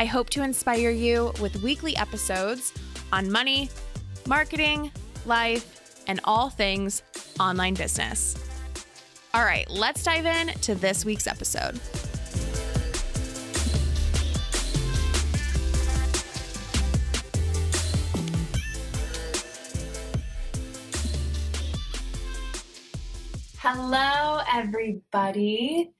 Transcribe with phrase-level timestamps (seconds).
[0.00, 2.72] I hope to inspire you with weekly episodes
[3.12, 3.68] on money,
[4.28, 4.92] marketing,
[5.26, 7.02] life, and all things
[7.40, 8.36] online business.
[9.34, 11.80] All right, let's dive in to this week's episode.
[23.58, 25.90] Hello, everybody.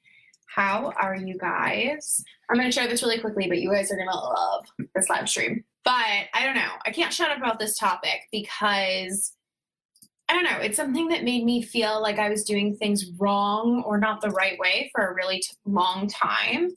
[0.46, 2.24] How are you guys?
[2.50, 5.08] I'm going to share this really quickly, but you guys are going to love this
[5.10, 5.64] live stream.
[5.84, 6.72] But I don't know.
[6.86, 9.32] I can't shut up about this topic because
[10.28, 10.58] I don't know.
[10.60, 14.30] It's something that made me feel like I was doing things wrong or not the
[14.30, 16.70] right way for a really t- long time.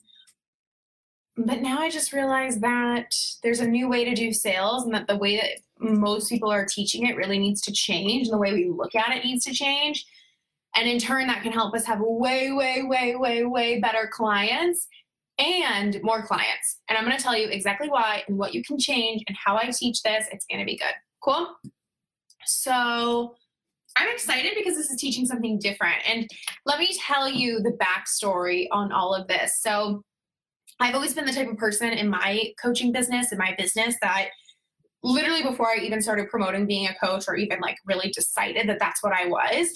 [1.36, 5.06] But now I just realized that there's a new way to do sales and that
[5.06, 8.52] the way that most people are teaching it really needs to change and the way
[8.52, 10.06] we look at it needs to change.
[10.74, 14.88] And in turn, that can help us have way, way, way, way, way better clients
[15.42, 16.80] and more clients.
[16.88, 19.56] And I'm going to tell you exactly why and what you can change and how
[19.56, 20.26] I teach this.
[20.30, 20.94] It's going to be good.
[21.22, 21.48] Cool?
[22.46, 23.34] So
[23.96, 25.96] I'm excited because this is teaching something different.
[26.08, 26.28] And
[26.64, 29.60] let me tell you the backstory on all of this.
[29.60, 30.02] So
[30.80, 34.28] I've always been the type of person in my coaching business, in my business, that
[35.02, 38.78] literally before I even started promoting being a coach or even like really decided that
[38.78, 39.68] that's what I was,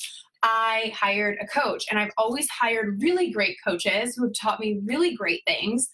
[0.43, 1.85] I hired a coach.
[1.91, 5.89] And I've always hired really great coaches who have taught me really great things.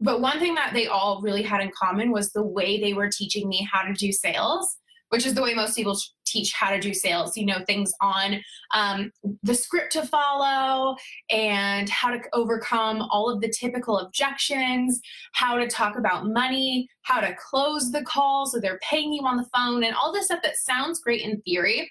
[0.00, 3.10] But one thing that they all really had in common was the way they were
[3.10, 4.76] teaching me how to do sales,
[5.08, 7.34] which is the way most people teach how to do sales.
[7.36, 8.42] You know, things on
[8.74, 9.10] um,
[9.42, 10.96] the script to follow
[11.30, 15.00] and how to overcome all of the typical objections,
[15.32, 19.38] how to talk about money, how to close the call so they're paying you on
[19.38, 21.90] the phone, and all this stuff that sounds great in theory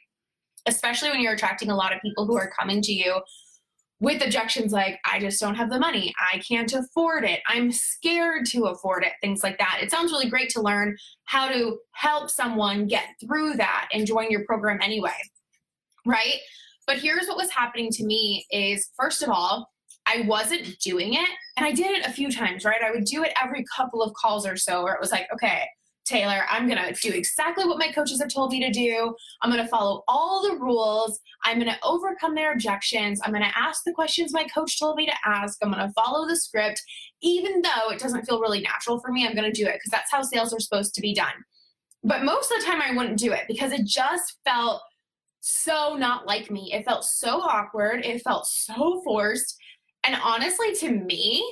[0.66, 3.22] especially when you're attracting a lot of people who are coming to you
[4.02, 8.46] with objections like, I just don't have the money, I can't afford it, I'm scared
[8.48, 9.80] to afford it, things like that.
[9.82, 14.30] It sounds really great to learn how to help someone get through that and join
[14.30, 15.16] your program anyway,
[16.06, 16.40] right?
[16.88, 19.72] But here's what was happening to me is first of all,
[20.06, 21.30] I wasn't doing it.
[21.58, 22.82] And I did it a few times, right?
[22.84, 25.64] I would do it every couple of calls or so, where it was like, okay,
[26.06, 29.16] Taylor, I'm going to do exactly what my coaches have told me to do.
[29.42, 31.20] I'm going to follow all the rules.
[31.44, 33.20] I'm going to overcome their objections.
[33.24, 35.58] I'm going to ask the questions my coach told me to ask.
[35.62, 36.82] I'm going to follow the script.
[37.22, 39.92] Even though it doesn't feel really natural for me, I'm going to do it because
[39.92, 41.34] that's how sales are supposed to be done.
[42.04, 44.82] But most of the time, I wouldn't do it because it just felt
[45.42, 46.72] so not like me.
[46.72, 48.06] It felt so awkward.
[48.06, 49.58] It felt so forced.
[50.04, 51.44] And honestly, to me,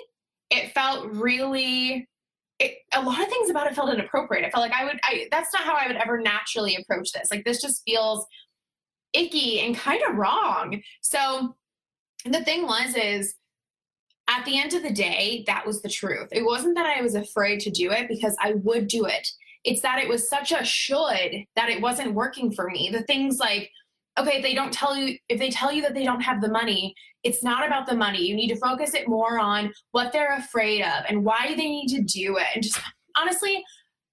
[0.52, 2.08] it felt really
[2.64, 4.46] it, a lot of things about it felt inappropriate.
[4.46, 7.30] I felt like I would, I, that's not how I would ever naturally approach this.
[7.32, 8.26] Like this just feels
[9.14, 10.82] icky and kind of wrong.
[11.02, 11.56] So
[12.26, 13.36] the thing was, is
[14.28, 16.30] at the end of the day, that was the truth.
[16.32, 19.28] It wasn't that I was afraid to do it because I would do it.
[19.66, 22.90] It's that it was such a should that it wasn't working for me.
[22.92, 23.70] The things like,
[24.18, 26.50] okay, if they don't tell you, if they tell you that they don't have the
[26.50, 26.94] money,
[27.24, 28.22] it's not about the money.
[28.26, 31.88] You need to focus it more on what they're afraid of and why they need
[31.90, 32.48] to do it.
[32.54, 32.80] And just
[33.18, 33.64] honestly,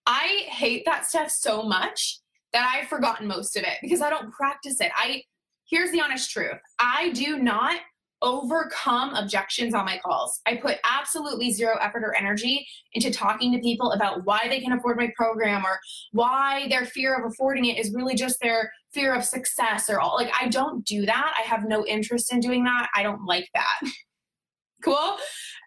[0.07, 2.21] I hate that stuff so much
[2.53, 4.91] that I've forgotten most of it because I don't practice it.
[4.97, 5.23] I
[5.69, 6.59] here's the honest truth.
[6.79, 7.77] I do not
[8.23, 10.41] overcome objections on my calls.
[10.47, 14.73] I put absolutely zero effort or energy into talking to people about why they can
[14.73, 15.79] afford my program or
[16.13, 20.17] why their fear of affording it is really just their fear of success or all.
[20.17, 21.35] Like, I don't do that.
[21.39, 22.89] I have no interest in doing that.
[22.95, 23.91] I don't like that.
[24.85, 25.17] cool.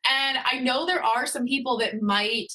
[0.09, 2.47] And I know there are some people that might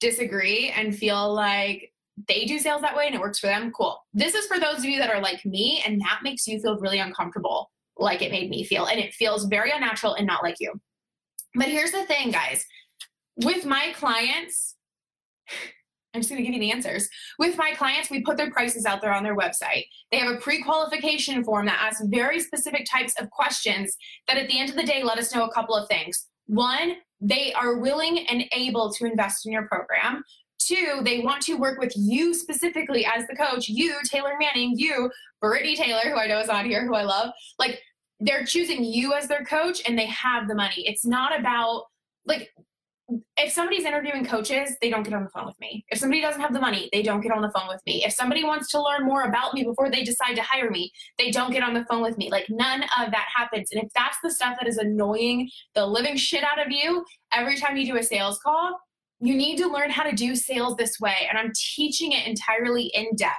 [0.00, 1.92] disagree and feel like
[2.28, 3.72] they do sales that way and it works for them.
[3.72, 3.98] Cool.
[4.12, 6.78] This is for those of you that are like me and that makes you feel
[6.78, 8.86] really uncomfortable like it made me feel.
[8.86, 10.72] And it feels very unnatural and not like you.
[11.54, 12.64] But here's the thing, guys
[13.36, 14.76] with my clients,
[16.14, 17.08] I'm just going to give you the answers.
[17.38, 19.86] With my clients, we put their prices out there on their website.
[20.12, 23.96] They have a pre qualification form that asks very specific types of questions
[24.28, 26.28] that at the end of the day let us know a couple of things.
[26.46, 30.22] One, they are willing and able to invest in your program.
[30.58, 35.10] Two, they want to work with you specifically as the coach, you, Taylor Manning, you,
[35.40, 37.30] Brittany Taylor, who I know is on here, who I love.
[37.58, 37.80] Like
[38.20, 40.86] they're choosing you as their coach and they have the money.
[40.86, 41.84] It's not about
[42.24, 42.50] like
[43.36, 45.84] if somebody's interviewing coaches, they don't get on the phone with me.
[45.90, 48.02] If somebody doesn't have the money, they don't get on the phone with me.
[48.04, 51.30] If somebody wants to learn more about me before they decide to hire me, they
[51.30, 52.30] don't get on the phone with me.
[52.30, 53.68] Like none of that happens.
[53.72, 57.56] And if that's the stuff that is annoying the living shit out of you every
[57.56, 58.78] time you do a sales call,
[59.20, 61.26] you need to learn how to do sales this way.
[61.28, 63.36] And I'm teaching it entirely in depth.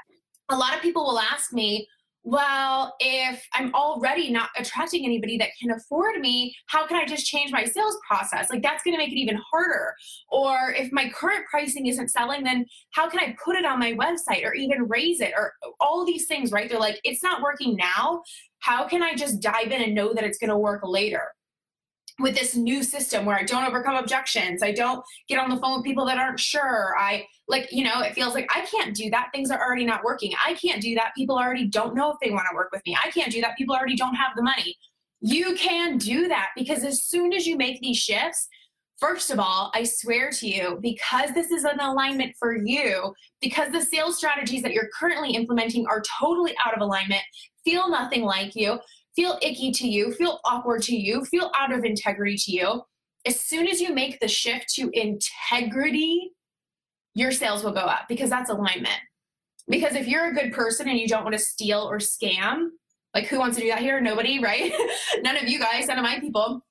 [0.49, 1.87] A lot of people will ask me,
[2.25, 7.27] well, if I'm already not attracting anybody that can afford me, how can I just
[7.27, 8.49] change my sales process?
[8.49, 9.93] Like, that's going to make it even harder.
[10.29, 13.93] Or if my current pricing isn't selling, then how can I put it on my
[13.93, 15.33] website or even raise it?
[15.37, 16.67] Or all these things, right?
[16.67, 18.23] They're like, it's not working now.
[18.57, 21.31] How can I just dive in and know that it's going to work later?
[22.17, 24.63] with this new system where I don't overcome objections.
[24.63, 26.95] I don't get on the phone with people that aren't sure.
[26.97, 29.29] I like, you know, it feels like I can't do that.
[29.33, 30.31] Things are already not working.
[30.45, 31.13] I can't do that.
[31.15, 32.97] People already don't know if they want to work with me.
[33.03, 33.57] I can't do that.
[33.57, 34.75] People already don't have the money.
[35.21, 38.47] You can do that because as soon as you make these shifts,
[38.97, 43.69] First of all, I swear to you, because this is an alignment for you, because
[43.71, 47.21] the sales strategies that you're currently implementing are totally out of alignment,
[47.65, 48.79] feel nothing like you,
[49.13, 52.81] feel icky to you, feel awkward to you, feel out of integrity to you,
[53.25, 56.31] as soon as you make the shift to integrity,
[57.15, 58.99] your sales will go up because that's alignment.
[59.67, 62.67] Because if you're a good person and you don't want to steal or scam,
[63.15, 63.99] like who wants to do that here?
[63.99, 64.71] Nobody, right?
[65.21, 66.61] none of you guys, none of my people.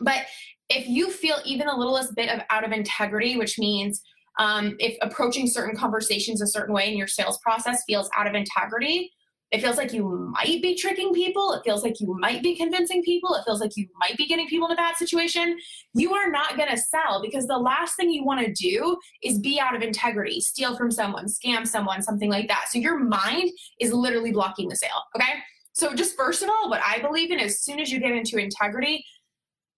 [0.00, 0.26] But
[0.68, 4.02] if you feel even a littlest bit of out of integrity, which means
[4.38, 8.34] um, if approaching certain conversations a certain way in your sales process feels out of
[8.34, 9.12] integrity,
[9.52, 11.52] it feels like you might be tricking people.
[11.52, 13.34] It feels like you might be convincing people.
[13.34, 15.58] It feels like you might be getting people in a bad situation.
[15.92, 19.40] You are not going to sell because the last thing you want to do is
[19.40, 22.66] be out of integrity, steal from someone, scam someone, something like that.
[22.70, 23.50] So your mind
[23.80, 25.02] is literally blocking the sale.
[25.16, 25.32] Okay.
[25.72, 28.38] So, just first of all, what I believe in, as soon as you get into
[28.38, 29.04] integrity,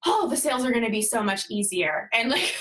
[0.06, 2.08] oh, the sales are going to be so much easier.
[2.12, 2.54] And like,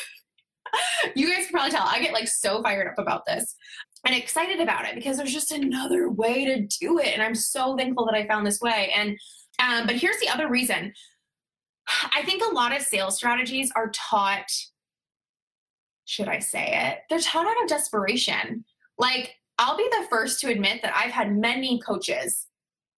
[1.16, 3.56] you guys can probably tell, I get like so fired up about this
[4.06, 7.10] and excited about it because there's just another way to do it.
[7.14, 8.92] And I'm so thankful that I found this way.
[8.96, 9.18] And,
[9.60, 10.94] um, but here's the other reason
[12.16, 14.50] I think a lot of sales strategies are taught,
[16.06, 17.00] should I say it?
[17.10, 18.66] They're taught out of desperation.
[18.98, 22.48] Like, I'll be the first to admit that I've had many coaches,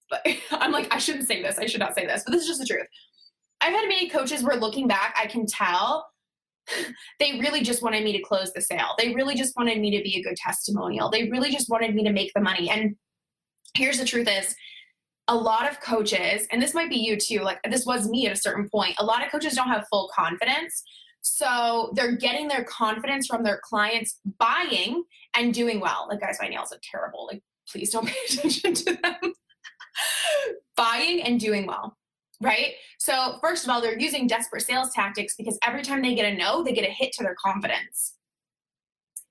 [0.10, 1.58] but I'm like, I shouldn't say this.
[1.58, 2.88] I should not say this, but this is just the truth.
[3.62, 6.08] I've had many coaches where looking back, I can tell
[7.20, 8.96] they really just wanted me to close the sale.
[8.98, 11.10] They really just wanted me to be a good testimonial.
[11.10, 12.70] They really just wanted me to make the money.
[12.70, 12.96] And
[13.76, 14.56] here's the truth is
[15.28, 18.34] a lot of coaches, and this might be you too, like this was me at
[18.34, 20.84] a certain point, a lot of coaches don't have full confidence.
[21.22, 26.08] So they're getting their confidence from their clients buying and doing well.
[26.10, 27.26] Like, guys, my nails are terrible.
[27.32, 29.34] Like, please don't pay attention to them.
[30.76, 31.96] buying and doing well
[32.44, 32.74] right?
[33.00, 36.36] So, first of all, they're using desperate sales tactics because every time they get a
[36.36, 38.16] no, they get a hit to their confidence.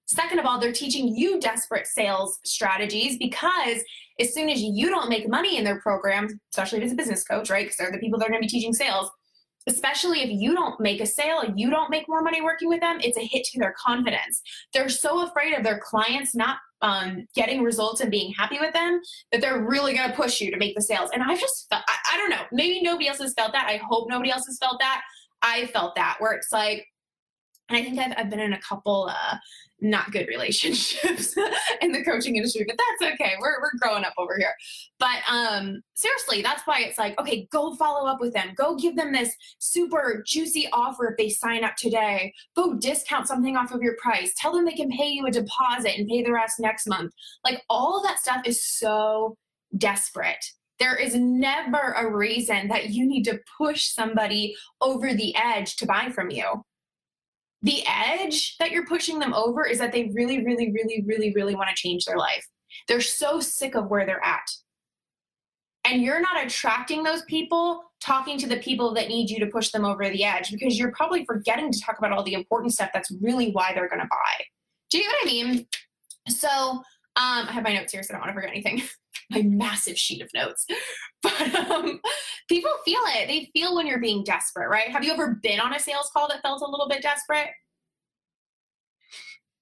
[0.06, 3.82] Second of all, they're teaching you desperate sales strategies because
[4.20, 7.24] as soon as you don't make money in their program, especially if it's a business
[7.24, 7.64] coach, right?
[7.64, 9.10] Because they're the people that are going to be teaching sales,
[9.66, 12.98] especially if you don't make a sale, you don't make more money working with them,
[13.00, 14.42] it's a hit to their confidence.
[14.74, 19.00] They're so afraid of their clients not um, getting results and being happy with them
[19.30, 21.10] that they're really going to push you to make the sales.
[21.14, 23.66] And I've just felt, I, I don't know, maybe nobody else has felt that.
[23.68, 25.02] I hope nobody else has felt that.
[25.42, 26.86] I felt that where it's like,
[27.72, 29.36] and I think I've, I've been in a couple uh,
[29.80, 31.34] not good relationships
[31.80, 33.32] in the coaching industry, but that's okay.
[33.40, 34.54] We're, we're growing up over here.
[34.98, 38.52] But um, seriously, that's why it's like, okay, go follow up with them.
[38.56, 42.34] Go give them this super juicy offer if they sign up today.
[42.54, 44.34] Go discount something off of your price.
[44.36, 47.12] Tell them they can pay you a deposit and pay the rest next month.
[47.42, 49.38] Like all that stuff is so
[49.78, 50.44] desperate.
[50.78, 55.86] There is never a reason that you need to push somebody over the edge to
[55.86, 56.64] buy from you
[57.62, 61.54] the edge that you're pushing them over is that they really, really, really, really, really
[61.54, 62.46] want to change their life.
[62.88, 64.50] They're so sick of where they're at.
[65.84, 69.70] And you're not attracting those people talking to the people that need you to push
[69.70, 72.90] them over the edge because you're probably forgetting to talk about all the important stuff
[72.92, 74.44] that's really why they're going to buy.
[74.90, 75.66] Do you know what I mean?
[76.28, 76.48] So,
[77.14, 78.82] um, I have my notes here, so I don't want to forget anything.
[79.30, 80.66] my massive sheet of notes.
[81.22, 82.00] But um,
[82.48, 83.28] people feel it.
[83.28, 84.88] They feel when you're being desperate, right?
[84.88, 87.46] Have you ever been on a sales call that felt a little bit desperate?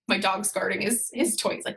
[0.09, 1.61] My dog's guarding his his toys.
[1.67, 1.77] Like.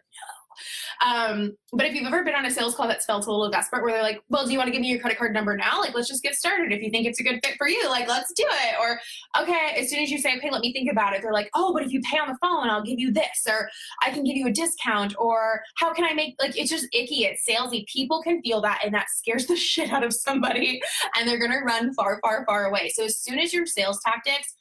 [1.06, 3.84] Um, but if you've ever been on a sales call that's felt a little desperate,
[3.84, 5.80] where they're like, "Well, do you want to give me your credit card number now?
[5.80, 6.72] Like, let's just get started.
[6.72, 9.00] If you think it's a good fit for you, like, let's do it." Or,
[9.42, 11.74] okay, as soon as you say, "Okay, let me think about it," they're like, "Oh,
[11.74, 13.70] but if you pay on the phone, I'll give you this, or
[14.02, 17.26] I can give you a discount, or how can I make?" Like, it's just icky.
[17.26, 17.86] It's salesy.
[17.88, 20.82] People can feel that, and that scares the shit out of somebody,
[21.18, 22.90] and they're gonna run far, far, far away.
[22.90, 24.56] So as soon as your sales tactics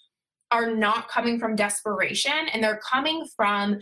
[0.53, 3.79] are not coming from desperation and they're coming from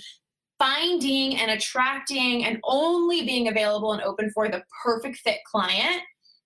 [0.61, 6.03] finding and attracting and only being available and open for the perfect fit client.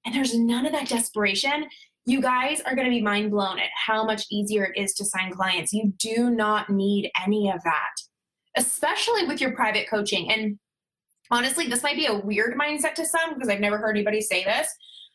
[0.06, 1.66] And there's none of that desperation.
[2.06, 5.04] You guys are going to be mind blown at how much easier it is to
[5.04, 5.72] sign clients.
[5.72, 7.90] You do not need any of that,
[8.56, 10.30] especially with your private coaching.
[10.30, 10.58] And
[11.30, 14.44] honestly, this might be a weird mindset to some because I've never heard anybody say
[14.44, 14.68] this.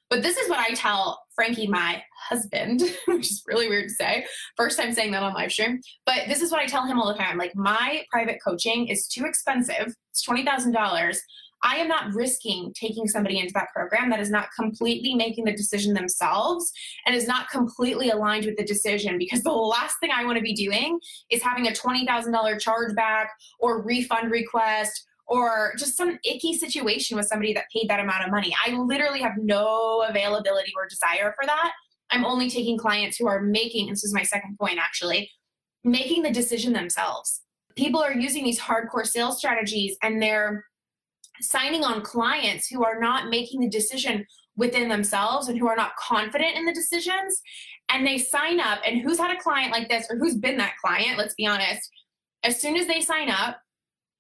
[0.09, 4.25] But this is what I tell Frankie, my husband, which is really weird to say.
[4.57, 5.79] First time saying that on live stream.
[6.05, 7.37] But this is what I tell him all the time.
[7.37, 9.93] Like, my private coaching is too expensive.
[10.11, 11.17] It's $20,000.
[11.63, 15.51] I am not risking taking somebody into that program that is not completely making the
[15.51, 16.71] decision themselves
[17.05, 20.43] and is not completely aligned with the decision because the last thing I want to
[20.43, 20.99] be doing
[21.29, 23.25] is having a $20,000 chargeback
[23.59, 28.31] or refund request or just some icky situation with somebody that paid that amount of
[28.31, 28.53] money.
[28.65, 31.71] I literally have no availability or desire for that.
[32.09, 35.29] I'm only taking clients who are making, this is my second point actually,
[35.83, 37.41] making the decision themselves.
[37.75, 40.65] People are using these hardcore sales strategies and they're
[41.41, 44.25] signing on clients who are not making the decision
[44.57, 47.41] within themselves and who are not confident in the decisions.
[47.91, 50.75] And they sign up, and who's had a client like this or who's been that
[50.83, 51.89] client, let's be honest,
[52.43, 53.59] as soon as they sign up,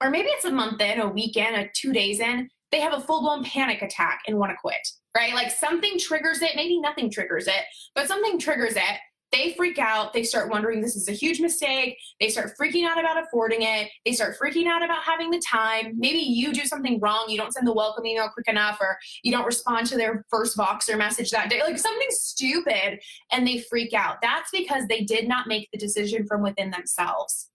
[0.01, 2.93] or maybe it's a month in, a week in, a two days in, they have
[2.93, 5.33] a full blown panic attack and want to quit, right?
[5.33, 7.63] Like something triggers it, maybe nothing triggers it,
[7.95, 8.99] but something triggers it.
[9.31, 10.11] They freak out.
[10.11, 11.99] They start wondering this is a huge mistake.
[12.19, 13.89] They start freaking out about affording it.
[14.03, 15.93] They start freaking out about having the time.
[15.97, 17.25] Maybe you do something wrong.
[17.27, 20.57] You don't send the welcome email quick enough, or you don't respond to their first
[20.57, 21.61] Voxer message that day.
[21.61, 22.99] Like something stupid,
[23.31, 24.15] and they freak out.
[24.23, 27.49] That's because they did not make the decision from within themselves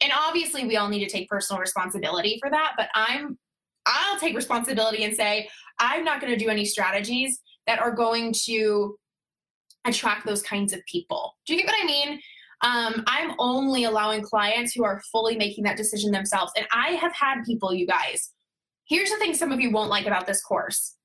[0.00, 3.38] and obviously we all need to take personal responsibility for that but i'm
[3.86, 5.48] i'll take responsibility and say
[5.78, 8.96] i'm not going to do any strategies that are going to
[9.84, 11.36] attract those kinds of people.
[11.46, 12.20] Do you get what i mean?
[12.62, 17.14] Um, i'm only allowing clients who are fully making that decision themselves and i have
[17.14, 18.32] had people you guys.
[18.88, 20.95] Here's the thing some of you won't like about this course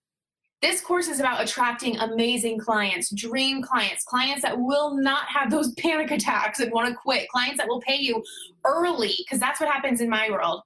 [0.61, 5.73] this course is about attracting amazing clients, dream clients, clients that will not have those
[5.77, 8.23] panic attacks and want to quit, clients that will pay you
[8.65, 10.61] early, because that's what happens in my world.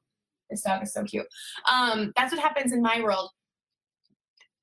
[0.50, 1.26] This dog is so cute.
[1.72, 3.32] Um, that's what happens in my world.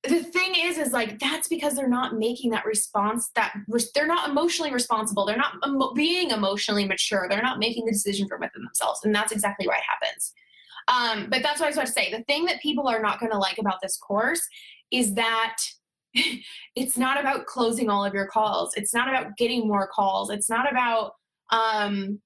[0.03, 3.29] The thing is, is like that's because they're not making that response.
[3.35, 3.53] That
[3.95, 5.25] they're not emotionally responsible.
[5.25, 7.27] They're not emo- being emotionally mature.
[7.29, 10.33] They're not making the decision from within themselves, and that's exactly why it happens.
[10.87, 12.11] Um, but that's what I was about to say.
[12.11, 14.41] The thing that people are not going to like about this course
[14.91, 15.57] is that
[16.75, 18.73] it's not about closing all of your calls.
[18.75, 20.29] It's not about getting more calls.
[20.29, 21.13] It's not about
[21.51, 22.19] um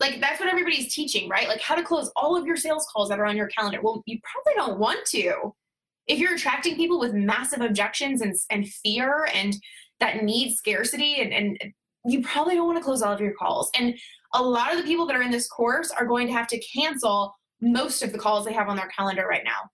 [0.00, 1.48] like that's what everybody's teaching, right?
[1.48, 3.80] Like how to close all of your sales calls that are on your calendar.
[3.82, 5.54] Well, you probably don't want to.
[6.06, 9.56] If you're attracting people with massive objections and, and fear and
[10.00, 11.72] that need scarcity and, and
[12.06, 13.70] you probably don't want to close all of your calls.
[13.78, 13.94] And
[14.34, 16.60] a lot of the people that are in this course are going to have to
[16.60, 19.70] cancel most of the calls they have on their calendar right now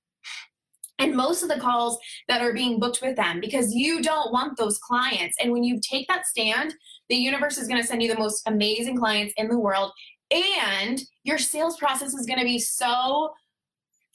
[0.98, 1.98] and most of the calls
[2.28, 5.36] that are being booked with them because you don't want those clients.
[5.40, 6.74] And when you take that stand,
[7.08, 9.92] the universe is going to send you the most amazing clients in the world.
[10.30, 13.30] And your sales process is going to be so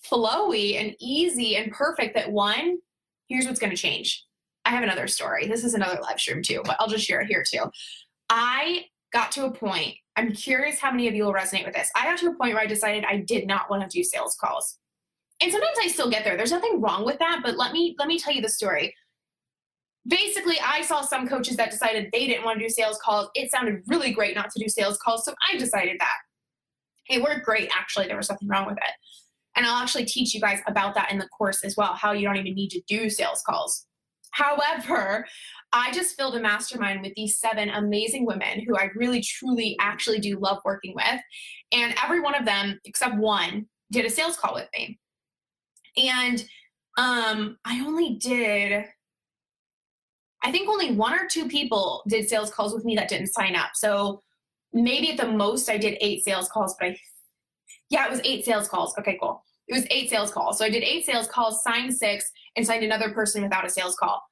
[0.10, 2.78] flowy and easy and perfect that one,
[3.28, 4.26] here's what's going to change.
[4.66, 5.48] I have another story.
[5.48, 7.66] This is another live stream too, but I'll just share it here too.
[8.30, 11.90] I got to a point, I'm curious how many of you will resonate with this.
[11.96, 14.36] I got to a point where I decided I did not want to do sales
[14.40, 14.80] calls
[15.42, 16.36] and sometimes I still get there.
[16.36, 18.94] There's nothing wrong with that, but let me let me tell you the story.
[20.08, 23.30] Basically, I saw some coaches that decided they didn't want to do sales calls.
[23.36, 26.16] It sounded really great not to do sales calls, so I decided that.
[27.10, 28.08] It worked great, actually.
[28.08, 28.94] There was nothing wrong with it.
[29.56, 32.26] And I'll actually teach you guys about that in the course as well, how you
[32.26, 33.86] don't even need to do sales calls.
[34.32, 35.26] However,
[35.72, 40.20] I just filled a mastermind with these seven amazing women who I really, truly, actually
[40.20, 41.22] do love working with.
[41.72, 45.00] And every one of them, except one, did a sales call with me.
[45.98, 46.44] And
[46.98, 48.86] um, I only did,
[50.44, 53.56] I think only one or two people did sales calls with me that didn't sign
[53.56, 53.72] up.
[53.76, 54.22] So
[54.74, 56.98] maybe at the most I did eight sales calls, but I,
[57.90, 58.98] yeah, it was eight sales calls.
[58.98, 59.44] Okay, cool.
[59.68, 60.58] It was eight sales calls.
[60.58, 63.96] So I did eight sales calls, signed six, and signed another person without a sales
[63.96, 64.24] call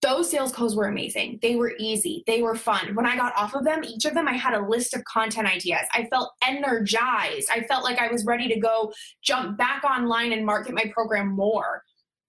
[0.00, 1.38] those sales calls were amazing.
[1.42, 2.22] They were easy.
[2.26, 2.94] They were fun.
[2.94, 5.48] When I got off of them, each of them, I had a list of content
[5.48, 5.86] ideas.
[5.92, 7.48] I felt energized.
[7.50, 11.28] I felt like I was ready to go jump back online and market my program
[11.28, 11.82] more.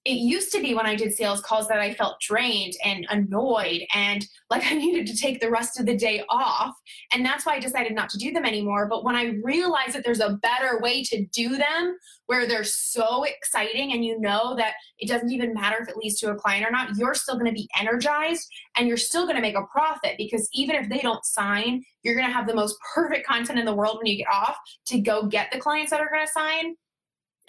[0.05, 3.81] It used to be when I did sales calls that I felt drained and annoyed
[3.93, 6.75] and like I needed to take the rest of the day off.
[7.11, 8.87] And that's why I decided not to do them anymore.
[8.87, 13.23] But when I realized that there's a better way to do them where they're so
[13.23, 16.65] exciting and you know that it doesn't even matter if it leads to a client
[16.65, 19.65] or not, you're still going to be energized and you're still going to make a
[19.71, 23.59] profit because even if they don't sign, you're going to have the most perfect content
[23.59, 26.25] in the world when you get off to go get the clients that are going
[26.25, 26.75] to sign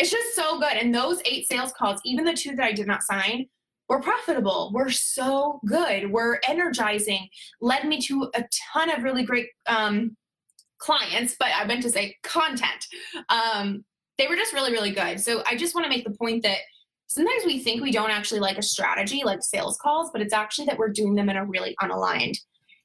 [0.01, 0.73] it's just so good.
[0.73, 3.47] And those eight sales calls, even the two that I did not sign,
[3.89, 4.71] were profitable.
[4.73, 6.11] We're so good.
[6.11, 7.29] We're energizing.
[7.61, 10.17] Led me to a ton of really great um,
[10.79, 12.87] clients, but I meant to say content.
[13.29, 13.85] Um,
[14.17, 15.21] they were just really, really good.
[15.21, 16.59] So I just want to make the point that
[17.09, 20.67] sometimes we think we don't actually like a strategy like sales calls, but it's actually
[20.67, 22.39] that we're doing them in a really unaligned.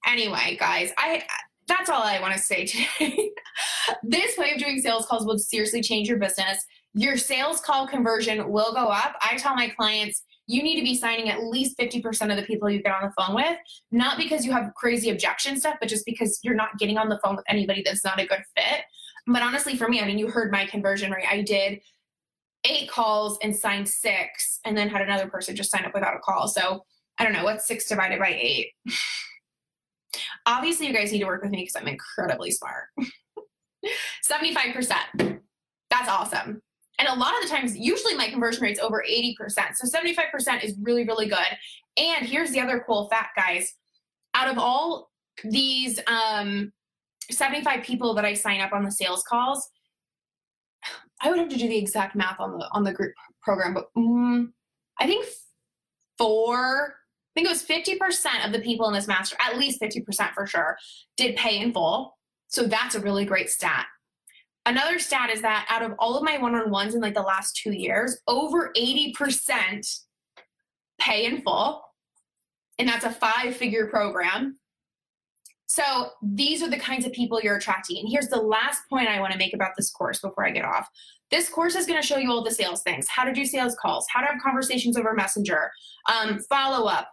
[0.06, 1.24] Anyway, guys, I
[1.68, 3.32] that's all I want to say today.
[4.04, 6.64] this way of doing sales calls will seriously change your business
[6.96, 9.18] your sales call conversion will go up.
[9.22, 12.70] I tell my clients, you need to be signing at least 50% of the people
[12.70, 13.58] you get on the phone with,
[13.92, 17.20] not because you have crazy objection stuff, but just because you're not getting on the
[17.22, 18.84] phone with anybody that's not a good fit.
[19.28, 21.25] But honestly, for me, I mean, you heard my conversion rate.
[21.30, 21.82] I did
[22.64, 26.20] eight calls and signed six, and then had another person just sign up without a
[26.20, 26.48] call.
[26.48, 26.86] So
[27.18, 28.72] I don't know, what's six divided by eight?
[30.46, 32.86] Obviously, you guys need to work with me because I'm incredibly smart.
[34.25, 35.42] 75%.
[35.90, 36.62] That's awesome.
[36.98, 39.36] And a lot of the times, usually my conversion rate's over 80%.
[39.75, 41.40] So 75% is really, really good.
[41.98, 43.74] And here's the other cool fact, guys.
[44.34, 45.12] Out of all
[45.44, 46.72] these um,
[47.30, 49.70] 75 people that I sign up on the sales calls,
[51.22, 53.88] I would have to do the exact math on the on the group program, but
[53.96, 54.54] um,
[55.00, 55.25] I think
[56.18, 60.34] four, I think it was 50% of the people in this master, at least 50%
[60.34, 60.78] for sure,
[61.18, 62.18] did pay in full.
[62.48, 63.86] So that's a really great stat.
[64.66, 67.22] Another stat is that out of all of my one on ones in like the
[67.22, 70.00] last two years, over 80%
[71.00, 71.84] pay in full.
[72.80, 74.58] And that's a five figure program.
[75.68, 78.00] So these are the kinds of people you're attracting.
[78.00, 80.66] And here's the last point I want to make about this course before I get
[80.66, 80.88] off.
[81.32, 83.76] This course is going to show you all the sales things how to do sales
[83.76, 85.72] calls, how to have conversations over Messenger,
[86.12, 87.10] um, follow up,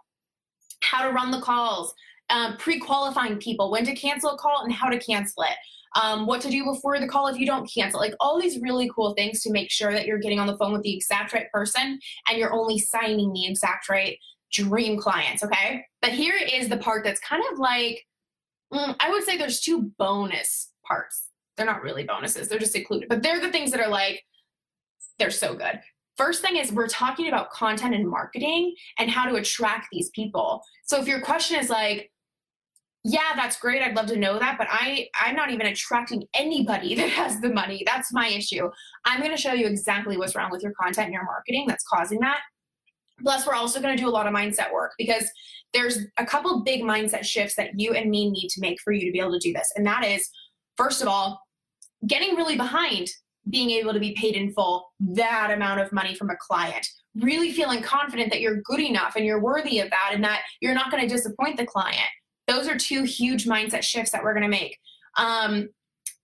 [0.81, 1.93] how to run the calls,
[2.29, 5.57] um, pre qualifying people, when to cancel a call, and how to cancel it
[5.95, 8.89] um, what to do before the call if you don't cancel, like all these really
[8.93, 11.51] cool things to make sure that you're getting on the phone with the exact right
[11.51, 14.17] person and you're only signing the exact right
[14.51, 15.85] dream clients, okay?
[16.01, 18.05] But here is the part that's kind of like,
[18.73, 21.29] mm, I would say there's two bonus parts.
[21.57, 24.23] They're not really bonuses, they're just included, but they're the things that are like,
[25.19, 25.79] they're so good.
[26.17, 30.63] First thing is, we're talking about content and marketing and how to attract these people.
[30.85, 32.11] So if your question is like,
[33.03, 33.81] yeah that's great.
[33.81, 37.49] I'd love to know that but i i'm not even attracting anybody that has the
[37.49, 37.83] money.
[37.85, 38.69] That's my issue.
[39.05, 41.83] I'm going to show you exactly what's wrong with your content and your marketing that's
[41.85, 42.39] causing that.
[43.21, 45.29] Plus we're also going to do a lot of mindset work because
[45.73, 49.05] there's a couple big mindset shifts that you and me need to make for you
[49.05, 50.29] to be able to do this and that is
[50.77, 51.41] first of all
[52.07, 53.09] getting really behind
[53.49, 56.87] being able to be paid in full that amount of money from a client.
[57.15, 60.73] Really feeling confident that you're good enough and you're worthy of that and that you're
[60.73, 62.09] not going to disappoint the client
[62.53, 64.77] those are two huge mindset shifts that we're going to make.
[65.17, 65.69] Um,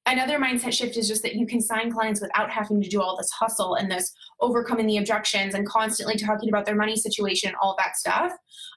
[0.06, 3.18] another mindset shift is just that you can sign clients without having to do all
[3.18, 7.58] this hustle and this overcoming the objections and constantly talking about their money situation, and
[7.62, 8.32] all that stuff.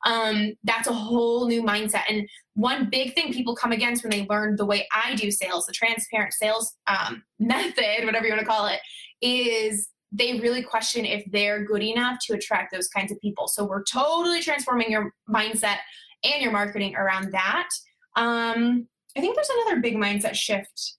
[0.04, 2.02] Um, that's a whole new mindset.
[2.08, 5.66] And one big thing people come against when they learn the way I do sales,
[5.66, 8.80] the transparent sales um, method, whatever you want to call it,
[9.20, 13.48] is they really question if they're good enough to attract those kinds of people.
[13.48, 15.78] So we're totally transforming your mindset
[16.24, 17.68] and your marketing around that.
[18.16, 20.96] Um, I think there's another big mindset shift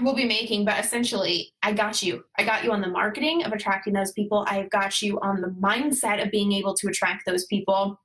[0.00, 2.24] we'll be making, but essentially, I got you.
[2.38, 4.44] I got you on the marketing of attracting those people.
[4.48, 7.98] I've got you on the mindset of being able to attract those people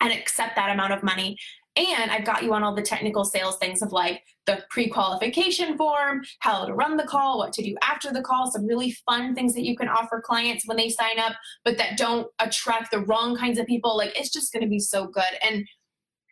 [0.00, 1.36] and accept that amount of money.
[1.76, 5.76] And I've got you on all the technical sales things of like the pre qualification
[5.76, 9.34] form, how to run the call, what to do after the call, some really fun
[9.34, 11.32] things that you can offer clients when they sign up,
[11.64, 13.96] but that don't attract the wrong kinds of people.
[13.96, 15.24] Like it's just going to be so good.
[15.42, 15.66] And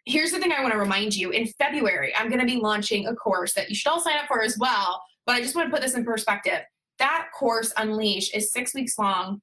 [0.04, 3.08] here's the thing I want to remind you in February, I'm going to be launching
[3.08, 5.02] a course that you should all sign up for as well.
[5.26, 6.60] But I just want to put this in perspective.
[6.98, 9.40] That course, Unleash, is six weeks long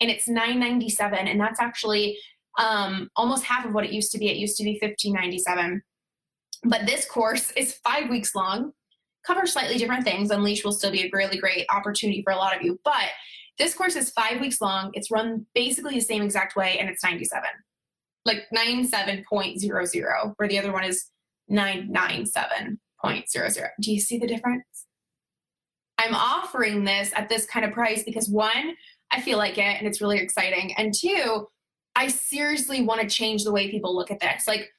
[0.00, 2.18] and it's 997 and that's actually
[2.58, 4.28] um, almost half of what it used to be.
[4.28, 5.82] It used to be 1597.
[6.64, 8.72] But this course is five weeks long,
[9.26, 10.30] covers slightly different things.
[10.30, 12.78] Unleash will still be a really great opportunity for a lot of you.
[12.84, 13.08] But
[13.58, 14.90] this course is five weeks long.
[14.94, 17.42] It's run basically the same exact way, and it's 97.
[18.24, 21.10] Like 97.00, where the other one is
[21.50, 22.76] 997.00.
[23.80, 24.86] Do you see the difference?
[25.98, 28.74] I'm offering this at this kind of price because one,
[29.10, 30.74] I feel like it and it's really exciting.
[30.76, 31.46] And two,
[32.02, 34.48] I seriously want to change the way people look at this.
[34.48, 34.72] Like,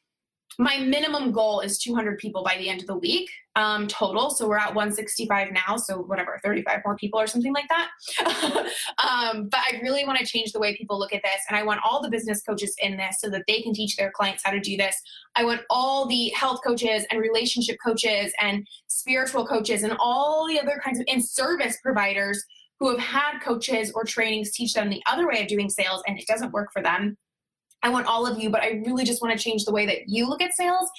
[0.59, 4.29] my minimum goal is 200 people by the end of the week um, total.
[4.29, 5.77] So we're at 165 now.
[5.77, 7.89] So whatever, 35 more people or something like that.
[8.97, 11.41] um, but I really want to change the way people look at this.
[11.47, 14.11] And I want all the business coaches in this so that they can teach their
[14.11, 14.95] clients how to do this.
[15.35, 20.59] I want all the health coaches and relationship coaches and spiritual coaches and all the
[20.59, 22.43] other kinds of in service providers
[22.83, 26.19] who have had coaches or trainings teach them the other way of doing sales and
[26.19, 27.17] it doesn't work for them.
[27.81, 30.09] I want all of you, but I really just want to change the way that
[30.09, 30.91] you look at sales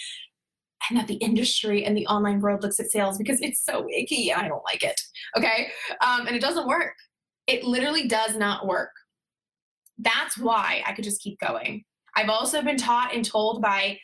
[0.88, 4.31] and that the industry and the online world looks at sales because it's so icky
[4.31, 4.99] and I don't like it.
[5.37, 5.68] Okay.
[6.01, 6.94] Um, and it doesn't work.
[7.47, 8.92] It literally does not work.
[9.99, 11.85] That's why I could just keep going.
[12.16, 13.99] I've also been taught and told by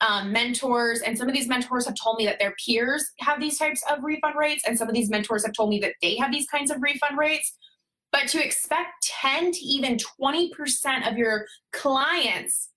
[0.00, 3.58] um, mentors, and some of these mentors have told me that their peers have these
[3.58, 6.32] types of refund rates, and some of these mentors have told me that they have
[6.32, 7.56] these kinds of refund rates.
[8.12, 12.70] But to expect 10 to even 20% of your clients,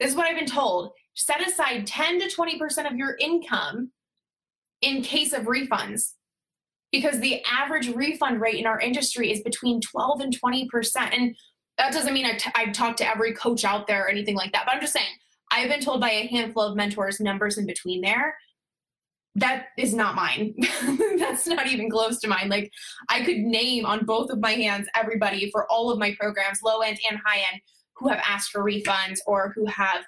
[0.00, 3.92] this is what I've been told, set aside 10 to 20% of your income
[4.82, 6.14] in case of refunds.
[6.90, 10.68] Because the average refund rate in our industry is between 12 and 20%.
[10.96, 11.36] And
[11.78, 14.52] that doesn't mean I, t- I talk to every coach out there or anything like
[14.52, 15.06] that, but I'm just saying,
[15.54, 18.36] I've been told by a handful of mentors numbers in between there
[19.36, 20.54] that is not mine.
[21.18, 22.48] That's not even close to mine.
[22.48, 22.72] Like
[23.08, 26.80] I could name on both of my hands everybody for all of my programs, low
[26.80, 27.60] end and high end,
[27.96, 30.04] who have asked for refunds or who have,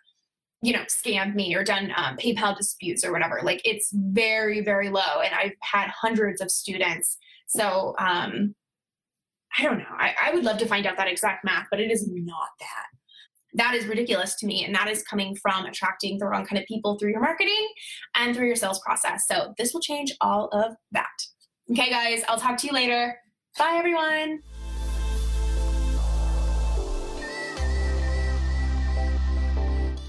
[0.62, 3.40] you know, scammed me or done um, PayPal disputes or whatever.
[3.42, 5.20] Like it's very, very low.
[5.24, 7.18] And I've had hundreds of students.
[7.48, 8.54] So um,
[9.58, 9.84] I don't know.
[9.96, 12.86] I, I would love to find out that exact math, but it is not that
[13.56, 14.64] that is ridiculous to me.
[14.64, 17.68] And that is coming from attracting the wrong kind of people through your marketing
[18.14, 19.24] and through your sales process.
[19.26, 21.06] So this will change all of that.
[21.70, 23.16] Okay, guys, I'll talk to you later.
[23.58, 24.42] Bye, everyone.